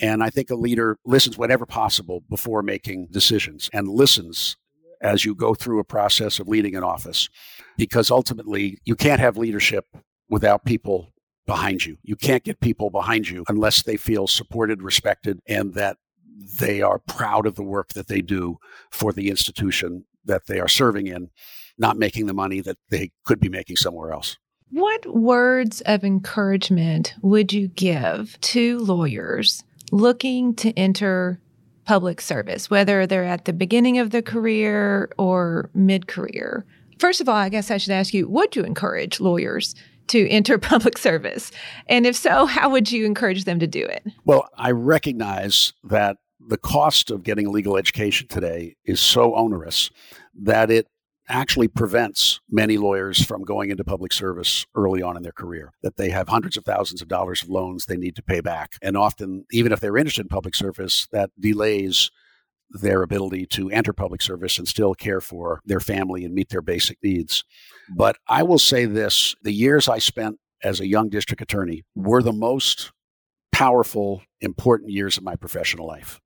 [0.00, 4.56] And I think a leader listens whenever possible before making decisions and listens
[5.00, 7.28] as you go through a process of leading an office,
[7.76, 9.84] because ultimately you can't have leadership
[10.28, 11.12] without people
[11.46, 11.96] behind you.
[12.02, 15.96] You can't get people behind you unless they feel supported, respected, and that
[16.58, 18.58] they are proud of the work that they do
[18.90, 21.30] for the institution that they are serving in,
[21.78, 24.36] not making the money that they could be making somewhere else.
[24.70, 31.40] What words of encouragement would you give to lawyers looking to enter
[31.84, 36.64] public service, whether they're at the beginning of their career or mid career?
[36.98, 39.74] First of all, I guess I should ask you would you encourage lawyers
[40.08, 41.50] to enter public service?
[41.86, 44.04] And if so, how would you encourage them to do it?
[44.24, 49.90] Well, I recognize that the cost of getting legal education today is so onerous
[50.34, 50.88] that it
[51.28, 55.96] actually prevents many lawyers from going into public service early on in their career that
[55.96, 58.96] they have hundreds of thousands of dollars of loans they need to pay back and
[58.96, 62.10] often even if they're interested in public service that delays
[62.72, 66.62] their ability to enter public service and still care for their family and meet their
[66.62, 67.44] basic needs.
[67.94, 72.22] But i will say this the years i spent as a young district attorney were
[72.22, 72.92] the most
[73.50, 76.20] powerful important years of my professional life.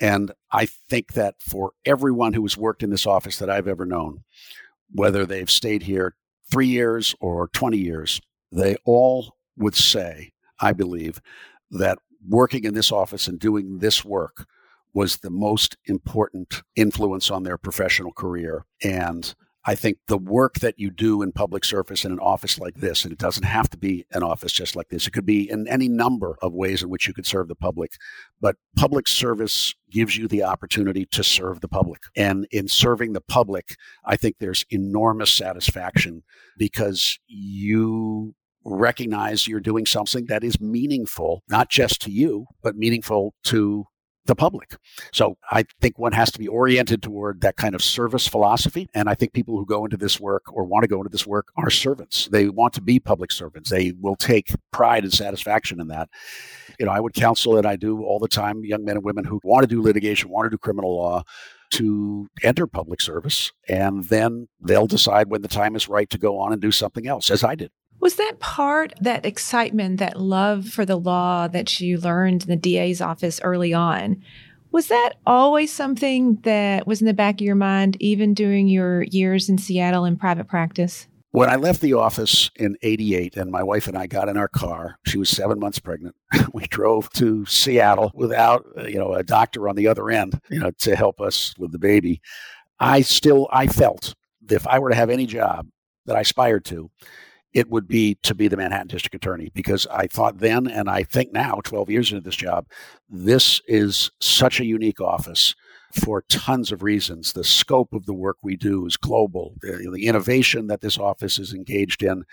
[0.00, 3.86] And I think that for everyone who has worked in this office that I've ever
[3.86, 4.24] known,
[4.90, 6.16] whether they've stayed here
[6.50, 11.20] three years or 20 years, they all would say, I believe,
[11.70, 14.46] that working in this office and doing this work
[14.94, 18.66] was the most important influence on their professional career.
[18.82, 22.74] And I think the work that you do in public service in an office like
[22.74, 25.48] this, and it doesn't have to be an office just like this, it could be
[25.48, 27.92] in any number of ways in which you could serve the public.
[28.40, 32.02] But public service gives you the opportunity to serve the public.
[32.16, 36.24] And in serving the public, I think there's enormous satisfaction
[36.58, 43.34] because you recognize you're doing something that is meaningful, not just to you, but meaningful
[43.44, 43.86] to
[44.26, 44.76] the public.
[45.12, 48.88] So I think one has to be oriented toward that kind of service philosophy.
[48.94, 51.26] And I think people who go into this work or want to go into this
[51.26, 52.28] work are servants.
[52.30, 53.70] They want to be public servants.
[53.70, 56.08] They will take pride and satisfaction in that.
[56.78, 59.24] You know, I would counsel, and I do all the time, young men and women
[59.24, 61.24] who want to do litigation, want to do criminal law,
[61.70, 63.50] to enter public service.
[63.68, 67.06] And then they'll decide when the time is right to go on and do something
[67.06, 67.70] else, as I did.
[68.02, 72.56] Was that part, that excitement, that love for the law that you learned in the
[72.56, 74.20] DA's office early on?
[74.72, 79.04] Was that always something that was in the back of your mind, even during your
[79.04, 81.06] years in Seattle in private practice?
[81.30, 84.48] When I left the office in 88 and my wife and I got in our
[84.48, 86.16] car, she was seven months pregnant.
[86.52, 90.58] we drove to Seattle without, uh, you know, a doctor on the other end, you
[90.58, 92.20] know, to help us with the baby.
[92.80, 95.68] I still, I felt that if I were to have any job
[96.06, 96.90] that I aspired to,
[97.54, 101.02] it would be to be the Manhattan District Attorney because I thought then, and I
[101.02, 102.66] think now, 12 years into this job,
[103.10, 105.54] this is such a unique office
[105.92, 107.32] for tons of reasons.
[107.32, 109.54] The scope of the work we do is global.
[109.60, 112.24] The, the innovation that this office is engaged in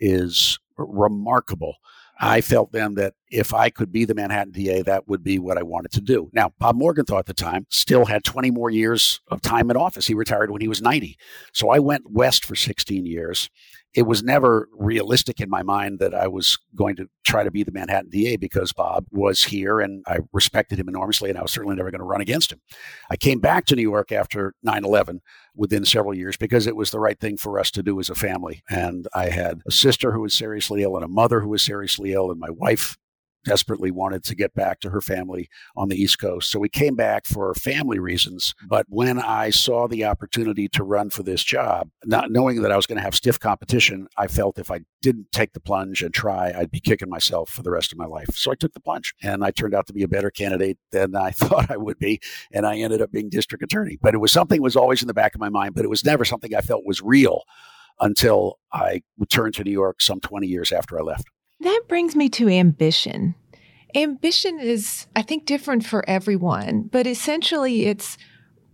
[0.00, 1.76] is remarkable.
[2.20, 5.58] I felt then that if I could be the Manhattan DA, that would be what
[5.58, 6.30] I wanted to do.
[6.32, 10.06] Now, Bob Morgenthau at the time still had 20 more years of time in office.
[10.06, 11.16] He retired when he was 90.
[11.52, 13.50] So I went west for 16 years
[13.94, 17.62] it was never realistic in my mind that I was going to try to be
[17.62, 21.52] the Manhattan DA because Bob was here and I respected him enormously and I was
[21.52, 22.60] certainly never going to run against him.
[23.10, 25.20] I came back to New York after 9 11
[25.54, 28.14] within several years because it was the right thing for us to do as a
[28.14, 28.62] family.
[28.68, 32.12] And I had a sister who was seriously ill and a mother who was seriously
[32.12, 32.96] ill, and my wife
[33.44, 36.50] desperately wanted to get back to her family on the East Coast.
[36.50, 38.54] So we came back for family reasons.
[38.66, 42.76] But when I saw the opportunity to run for this job, not knowing that I
[42.76, 46.12] was going to have stiff competition, I felt if I didn't take the plunge and
[46.12, 48.30] try, I'd be kicking myself for the rest of my life.
[48.34, 51.14] So I took the plunge and I turned out to be a better candidate than
[51.14, 52.20] I thought I would be.
[52.52, 53.98] And I ended up being district attorney.
[54.00, 55.90] But it was something that was always in the back of my mind, but it
[55.90, 57.42] was never something I felt was real
[58.00, 61.28] until I returned to New York some 20 years after I left.
[61.60, 63.34] That brings me to ambition.
[63.94, 68.18] Ambition is, I think, different for everyone, but essentially it's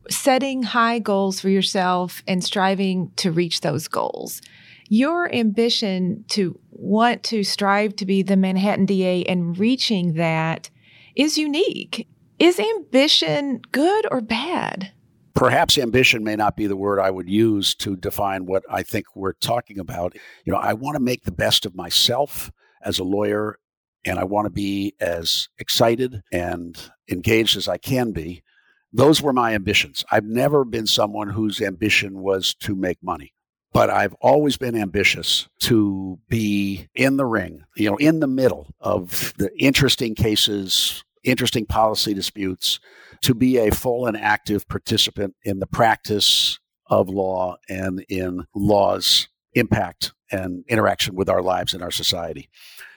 [0.08, 4.40] setting high goals for yourself and striving to reach those goals.
[4.88, 10.70] Your ambition to want to strive to be the Manhattan DA and reaching that
[11.14, 12.08] is unique.
[12.38, 14.92] Is ambition good or bad?
[15.40, 19.06] perhaps ambition may not be the word I would use to define what I think
[19.14, 20.14] we're talking about.
[20.44, 22.50] You know, I want to make the best of myself
[22.84, 23.58] as a lawyer,
[24.04, 26.78] and I want to be as excited and
[27.10, 28.42] engaged as I can be.
[28.92, 30.04] Those were my ambitions.
[30.10, 33.34] I've never been someone whose ambition was to make money,
[33.72, 38.74] but I've always been ambitious to be in the ring, you know, in the middle
[38.80, 42.80] of the interesting cases, interesting policy disputes,
[43.22, 49.28] to be a full and active participant in the practice of law and in law's
[49.54, 52.48] impact and interaction with our lives and our society.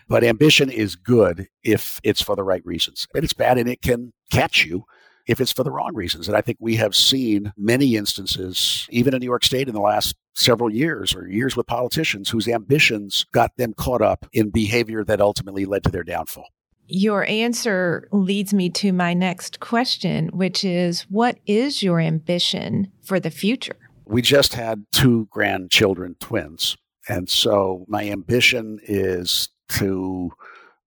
[0.07, 3.07] But ambition is good if it's for the right reasons.
[3.13, 4.85] And it's bad and it can catch you
[5.27, 6.27] if it's for the wrong reasons.
[6.27, 9.81] And I think we have seen many instances, even in New York State in the
[9.81, 15.03] last several years or years with politicians whose ambitions got them caught up in behavior
[15.05, 16.47] that ultimately led to their downfall.
[16.87, 23.19] Your answer leads me to my next question, which is what is your ambition for
[23.19, 23.77] the future?
[24.05, 26.75] We just had two grandchildren, twins.
[27.09, 30.31] And so my ambition is to,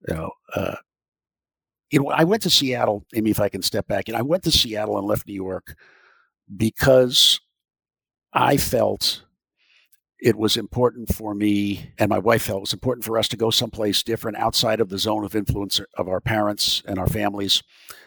[0.08, 0.76] you know, uh,
[1.90, 4.42] you know, I went to Seattle, maybe if I can step back, and I went
[4.44, 5.76] to Seattle and left New York
[6.56, 7.40] because
[8.32, 9.22] I felt
[10.18, 13.36] it was important for me and my wife felt it was important for us to
[13.36, 17.62] go someplace different outside of the zone of influence of our parents and our families.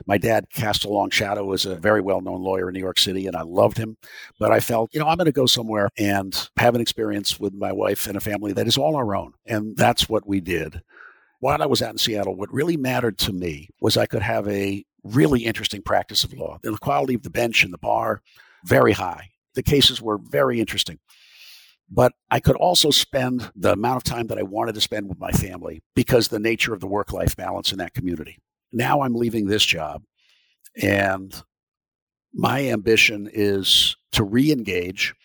[0.07, 2.97] My dad cast a long shadow as a very well known lawyer in New York
[2.97, 3.97] City, and I loved him.
[4.39, 7.53] But I felt, you know, I'm going to go somewhere and have an experience with
[7.53, 9.33] my wife and a family that is all our own.
[9.45, 10.81] And that's what we did.
[11.41, 14.47] While I was out in Seattle, what really mattered to me was I could have
[14.47, 16.57] a really interesting practice of law.
[16.63, 18.21] The quality of the bench and the bar,
[18.65, 19.29] very high.
[19.53, 20.99] The cases were very interesting
[21.91, 25.19] but I could also spend the amount of time that I wanted to spend with
[25.19, 28.37] my family because the nature of the work life balance in that community.
[28.71, 30.03] Now I'm leaving this job,
[30.81, 31.41] and
[32.33, 35.15] my ambition is to re engage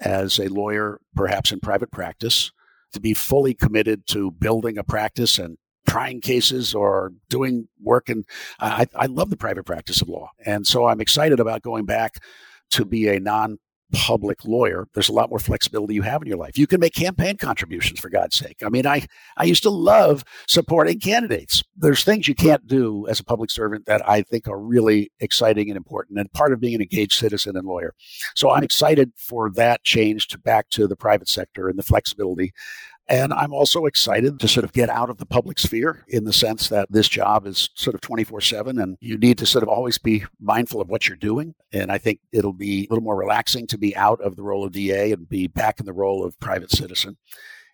[0.00, 2.50] as a lawyer, perhaps in private practice,
[2.92, 8.08] to be fully committed to building a practice and trying cases or doing work.
[8.08, 8.24] And
[8.58, 10.30] I, I love the private practice of law.
[10.44, 12.22] And so I'm excited about going back
[12.72, 13.58] to be a non
[13.92, 16.58] public lawyer, there's a lot more flexibility you have in your life.
[16.58, 18.58] You can make campaign contributions for God's sake.
[18.64, 21.62] I mean, I, I used to love supporting candidates.
[21.76, 25.68] There's things you can't do as a public servant that I think are really exciting
[25.68, 27.94] and important and part of being an engaged citizen and lawyer.
[28.34, 32.52] So I'm excited for that change to back to the private sector and the flexibility
[33.10, 36.32] and I'm also excited to sort of get out of the public sphere in the
[36.32, 39.68] sense that this job is sort of 24 7 and you need to sort of
[39.68, 41.54] always be mindful of what you're doing.
[41.72, 44.64] And I think it'll be a little more relaxing to be out of the role
[44.64, 47.16] of DA and be back in the role of private citizen.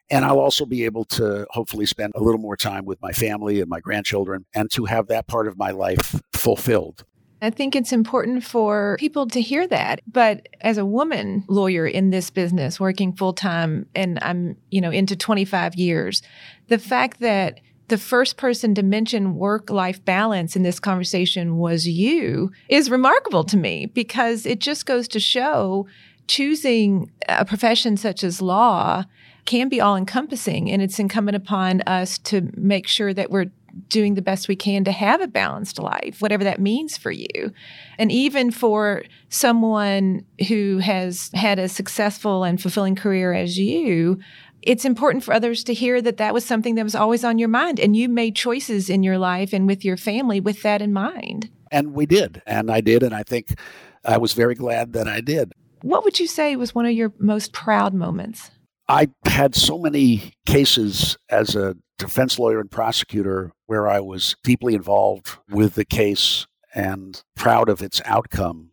[0.08, 3.60] And I'll also be able to hopefully spend a little more time with my family
[3.60, 7.04] and my grandchildren and to have that part of my life fulfilled.
[7.42, 10.00] I think it's important for people to hear that.
[10.10, 14.90] But as a woman lawyer in this business, working full time, and I'm, you know,
[14.90, 16.22] into 25 years,
[16.68, 21.86] the fact that the first person to mention work life balance in this conversation was
[21.86, 25.86] you is remarkable to me because it just goes to show
[26.26, 29.04] choosing a profession such as law
[29.44, 33.46] can be all encompassing and it's incumbent upon us to make sure that we're
[33.88, 37.52] doing the best we can to have a balanced life, whatever that means for you.
[37.98, 44.18] And even for someone who has had a successful and fulfilling career as you,
[44.62, 47.48] it's important for others to hear that that was something that was always on your
[47.48, 50.92] mind and you made choices in your life and with your family with that in
[50.92, 51.50] mind.
[51.70, 52.42] And we did.
[52.46, 53.02] And I did.
[53.02, 53.58] And I think
[54.04, 55.52] I was very glad that I did.
[55.82, 58.50] What would you say was one of your most proud moments?
[58.88, 64.74] I had so many cases as a defense lawyer and prosecutor where I was deeply
[64.74, 68.70] involved with the case and proud of its outcome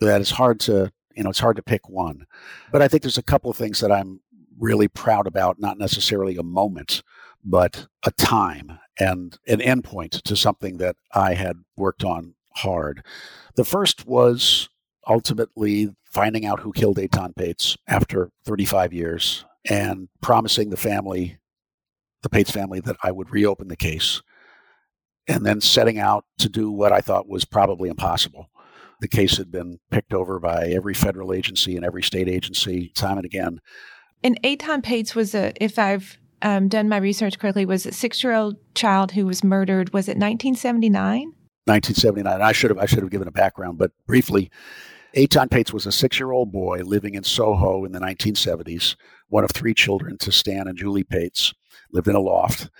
[0.00, 2.26] that it's hard to, you know, it's hard to pick one.
[2.72, 4.20] But I think there's a couple of things that I'm
[4.58, 7.02] really proud about, not necessarily a moment,
[7.44, 13.04] but a time and an endpoint to something that I had worked on hard.
[13.56, 14.68] The first was
[15.06, 21.38] ultimately finding out who killed Etan Patz after 35 years and promising the family
[22.24, 24.22] the Patz family that I would reopen the case
[25.28, 28.50] and then setting out to do what I thought was probably impossible.
[29.00, 33.18] The case had been picked over by every federal agency and every state agency time
[33.18, 33.60] and again.
[34.22, 38.56] And Etan Patz was a, if I've um, done my research correctly, was a six-year-old
[38.74, 39.92] child who was murdered.
[39.92, 41.32] Was it 1979?
[41.66, 42.42] 1979.
[42.42, 44.50] I should have I should have given a background, but briefly,
[45.14, 48.96] Etan Patz was a six-year-old boy living in Soho in the 1970s,
[49.28, 51.54] one of three children to Stan and Julie Patz
[51.92, 52.70] lived in a loft,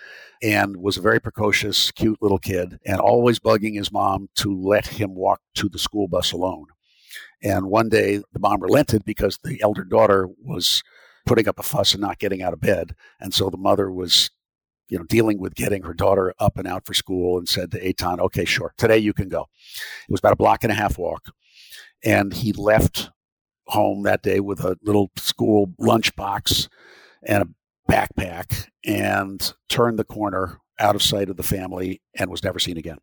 [0.42, 4.86] and was a very precocious, cute little kid, and always bugging his mom to let
[4.86, 6.66] him walk to the school bus alone.
[7.42, 10.82] And one day, the mom relented because the elder daughter was
[11.26, 12.94] putting up a fuss and not getting out of bed.
[13.20, 14.30] And so the mother was,
[14.88, 17.80] you know, dealing with getting her daughter up and out for school and said to
[17.80, 19.46] Etan, okay, sure, today you can go.
[20.08, 21.32] It was about a block and a half walk.
[22.04, 23.10] And he left
[23.66, 26.68] home that day with a little school lunchbox
[27.22, 27.48] and a
[27.90, 32.76] backpack and turned the corner out of sight of the family and was never seen
[32.76, 32.98] again.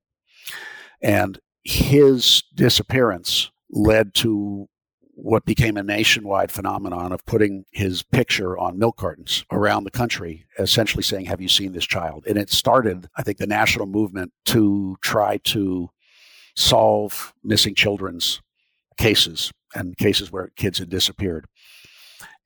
[1.02, 4.68] And his disappearance led to
[5.14, 10.46] what became a nationwide phenomenon of putting his picture on milk cartons around the country,
[10.58, 12.26] essentially saying, Have you seen this child?
[12.28, 15.90] And it started, I think, the national movement to try to
[16.56, 18.42] solve missing children's
[18.98, 21.46] cases and cases where kids had disappeared.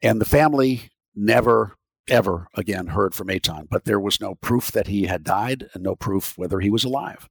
[0.01, 1.75] And the family never
[2.08, 5.84] ever again heard from Etan, but there was no proof that he had died and
[5.84, 7.28] no proof whether he was alive.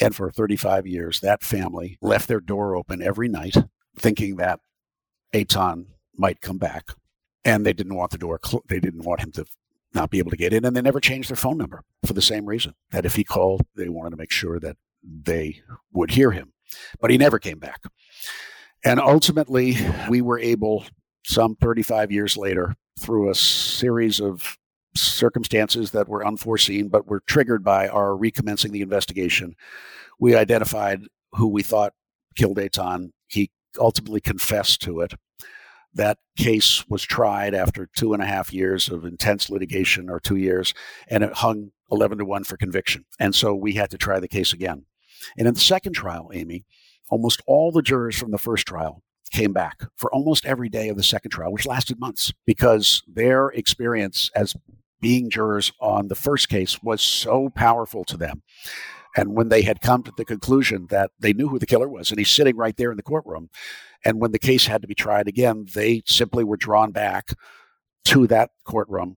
[0.00, 3.56] And for 35 years, that family left their door open every night,
[3.96, 4.60] thinking that
[5.32, 5.86] Etan
[6.16, 6.88] might come back.
[7.44, 9.44] And they didn't want the door, cl- they didn't want him to
[9.92, 10.64] not be able to get in.
[10.64, 13.62] And they never changed their phone number for the same reason that if he called,
[13.76, 15.60] they wanted to make sure that they
[15.92, 16.52] would hear him.
[17.00, 17.82] But he never came back.
[18.84, 19.76] And ultimately,
[20.08, 20.84] we were able,
[21.24, 24.58] some 35 years later, through a series of
[24.96, 29.54] circumstances that were unforeseen but were triggered by our recommencing the investigation.
[30.20, 31.94] We identified who we thought
[32.36, 33.10] killed Etan.
[33.28, 35.14] He ultimately confessed to it.
[35.94, 40.36] That case was tried after two and a half years of intense litigation, or two
[40.36, 40.74] years,
[41.08, 43.04] and it hung 11 to 1 for conviction.
[43.20, 44.86] And so we had to try the case again.
[45.38, 46.64] And in the second trial, Amy,
[47.10, 49.03] almost all the jurors from the first trial
[49.34, 53.48] came back for almost every day of the second trial, which lasted months, because their
[53.48, 54.54] experience as
[55.00, 58.42] being jurors on the first case was so powerful to them.
[59.16, 62.10] And when they had come to the conclusion that they knew who the killer was,
[62.10, 63.50] and he's sitting right there in the courtroom,
[64.04, 67.34] and when the case had to be tried again, they simply were drawn back
[68.06, 69.16] to that courtroom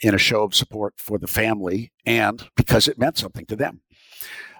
[0.00, 3.80] in a show of support for the family and because it meant something to them.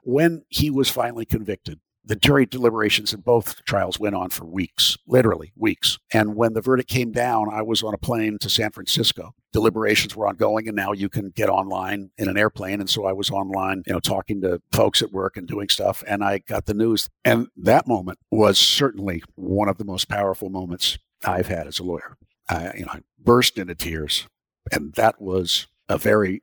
[0.03, 4.99] When he was finally convicted, the jury deliberations in both trials went on for weeks,
[5.07, 5.99] literally weeks.
[6.13, 9.35] And when the verdict came down, I was on a plane to San Francisco.
[9.53, 12.81] Deliberations were ongoing, and now you can get online in an airplane.
[12.81, 16.05] And so I was online, you know, talking to folks at work and doing stuff.
[16.07, 17.09] And I got the news.
[17.25, 21.85] And that moment was certainly one of the most powerful moments I've had as a
[21.85, 22.17] lawyer.
[22.49, 24.27] I, you know, I burst into tears.
[24.73, 26.43] And that was a very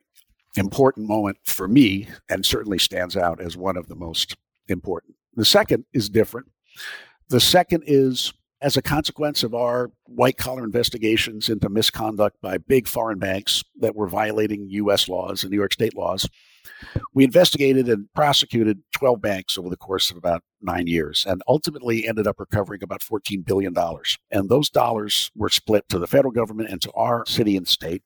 [0.56, 4.36] important moment for me and certainly stands out as one of the most
[4.68, 5.16] important.
[5.34, 6.48] The second is different.
[7.28, 12.86] The second is as a consequence of our white collar investigations into misconduct by big
[12.86, 15.08] foreign banks that were violating U.S.
[15.08, 16.28] laws and New York state laws,
[17.12, 22.06] we investigated and prosecuted 12 banks over the course of about nine years and ultimately
[22.06, 23.74] ended up recovering about $14 billion.
[24.30, 28.02] And those dollars were split to the federal government and to our city and state.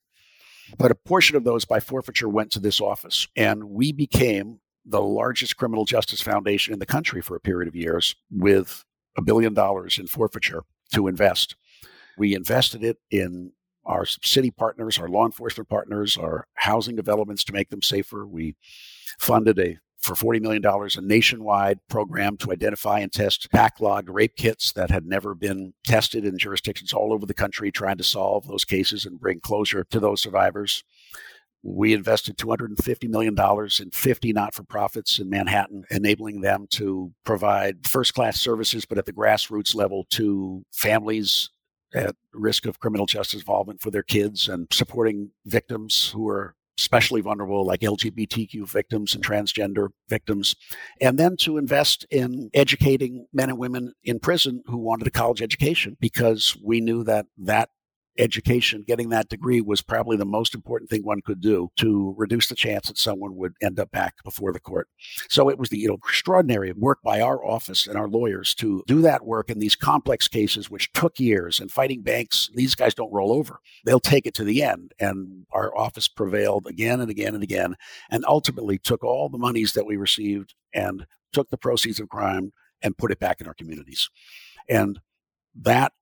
[0.79, 3.29] But a portion of those by forfeiture went to this office.
[3.37, 7.75] And we became the largest criminal justice foundation in the country for a period of
[7.75, 8.85] years with
[9.17, 10.63] a billion dollars in forfeiture
[10.93, 11.57] to invest.
[12.17, 13.53] We invested it in
[13.85, 18.27] our city partners, our law enforcement partners, our housing developments to make them safer.
[18.27, 18.57] We
[19.19, 24.71] funded a for $40 million a nationwide program to identify and test backlogged rape kits
[24.73, 28.65] that had never been tested in jurisdictions all over the country, trying to solve those
[28.65, 30.85] cases and bring closure to those survivors.
[31.69, 33.37] We invested $250 million
[33.81, 38.99] in 50 not for profits in Manhattan, enabling them to provide first class services, but
[38.99, 41.51] at the grassroots level to families
[41.93, 47.21] at risk of criminal justice involvement for their kids and supporting victims who are especially
[47.21, 50.55] vulnerable, like LGBTQ victims and transgender victims,
[51.01, 55.43] and then to invest in educating men and women in prison who wanted a college
[55.43, 57.71] education because we knew that that
[58.19, 62.49] education, getting that degree was probably the most important thing one could do to reduce
[62.49, 64.89] the chance that someone would end up back before the court.
[65.29, 68.83] So it was the you know, extraordinary work by our office and our lawyers to
[68.87, 71.61] do that work in these complex cases, which took years.
[71.61, 74.93] And fighting banks, these guys don't roll over; they'll take it to the end.
[74.99, 77.77] And our office prevailed again and again and again,
[78.11, 82.53] and ultimately took all the monies that we received and took the proceeds of crime
[82.83, 84.11] and put it back in our communities.
[84.69, 85.01] And
[85.55, 85.93] that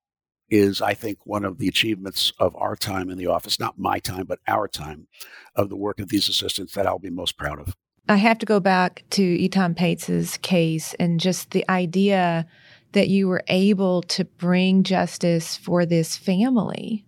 [0.55, 3.98] is, I think, one of the achievements of our time in the office, not my
[3.98, 5.09] time, but our time
[5.57, 7.74] of the work of these assistants that I'll be most proud of.
[8.09, 12.46] I have to go back to Etan Patz's case and just the idea
[12.92, 17.05] that you were able to bring justice for this family.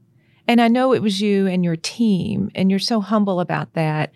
[0.48, 4.12] And I know it was you and your team, and you're so humble about that.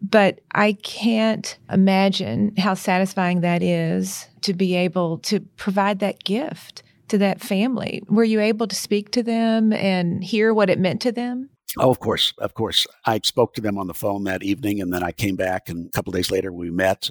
[0.00, 6.82] But I can't imagine how satisfying that is to be able to provide that gift
[7.12, 8.02] to that family.
[8.08, 11.50] Were you able to speak to them and hear what it meant to them?
[11.78, 12.86] Oh, of course, of course.
[13.06, 15.86] I spoke to them on the phone that evening, and then I came back, and
[15.86, 17.10] a couple days later we met.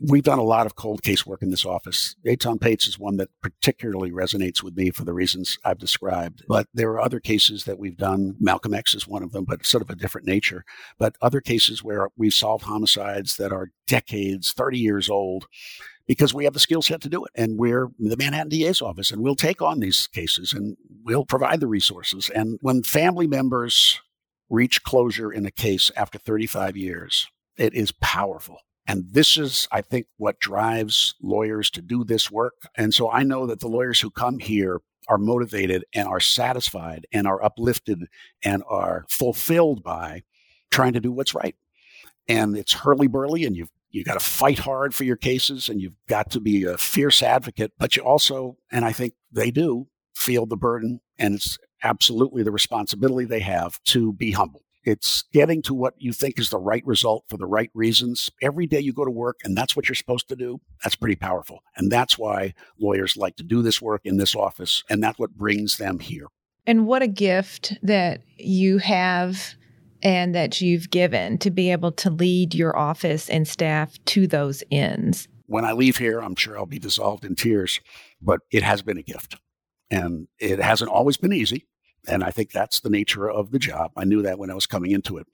[0.00, 2.16] We've done a lot of cold case work in this office.
[2.26, 6.44] Etan Patz is one that particularly resonates with me for the reasons I've described.
[6.48, 8.34] But there are other cases that we've done.
[8.40, 10.64] Malcolm X is one of them, but sort of a different nature.
[10.98, 15.46] But other cases where we've solved homicides that are decades, 30 years old,
[16.12, 17.30] because we have the skill set to do it.
[17.34, 21.60] And we're the Manhattan DA's office, and we'll take on these cases and we'll provide
[21.60, 22.28] the resources.
[22.34, 23.98] And when family members
[24.50, 28.58] reach closure in a case after 35 years, it is powerful.
[28.86, 32.68] And this is, I think, what drives lawyers to do this work.
[32.76, 37.06] And so I know that the lawyers who come here are motivated and are satisfied
[37.10, 38.04] and are uplifted
[38.44, 40.24] and are fulfilled by
[40.70, 41.56] trying to do what's right.
[42.28, 45.80] And it's hurly burly, and you've you got to fight hard for your cases and
[45.80, 49.86] you've got to be a fierce advocate, but you also, and I think they do,
[50.14, 54.62] feel the burden and it's absolutely the responsibility they have to be humble.
[54.84, 58.30] It's getting to what you think is the right result for the right reasons.
[58.40, 60.60] Every day you go to work and that's what you're supposed to do.
[60.82, 61.60] That's pretty powerful.
[61.76, 64.82] And that's why lawyers like to do this work in this office.
[64.90, 66.26] And that's what brings them here.
[66.66, 69.54] And what a gift that you have
[70.02, 74.62] and that you've given to be able to lead your office and staff to those
[74.70, 75.28] ends.
[75.46, 77.80] When I leave here, I'm sure I'll be dissolved in tears,
[78.20, 79.36] but it has been a gift.
[79.90, 81.66] And it hasn't always been easy.
[82.08, 83.92] And I think that's the nature of the job.
[83.96, 85.26] I knew that when I was coming into it.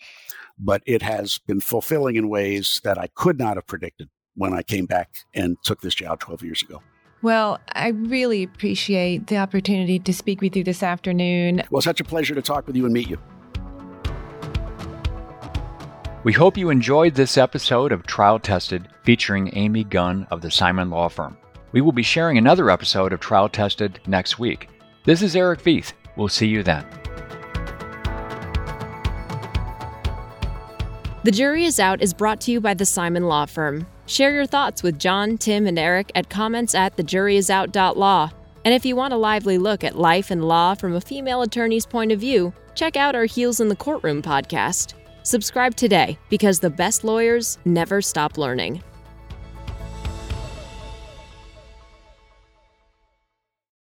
[0.58, 4.62] But it has been fulfilling in ways that I could not have predicted when I
[4.62, 6.82] came back and took this job 12 years ago.
[7.22, 11.62] Well, I really appreciate the opportunity to speak with you this afternoon.
[11.70, 13.18] Well, such a pleasure to talk with you and meet you.
[16.28, 20.90] We hope you enjoyed this episode of Trial Tested featuring Amy Gunn of the Simon
[20.90, 21.38] Law Firm.
[21.72, 24.68] We will be sharing another episode of Trial Tested next week.
[25.06, 25.94] This is Eric Veith.
[26.16, 26.84] We'll see you then.
[31.24, 33.86] The Jury is Out is brought to you by the Simon Law Firm.
[34.04, 38.30] Share your thoughts with John, Tim, and Eric at comments at thejuryisout.law.
[38.66, 41.86] And if you want a lively look at life and law from a female attorney's
[41.86, 44.92] point of view, check out our Heels in the Courtroom podcast.
[45.22, 48.82] Subscribe today because the best lawyers never stop learning.